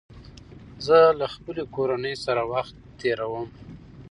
[0.85, 3.47] زه له خپلې کورنۍ سره وخت تېروم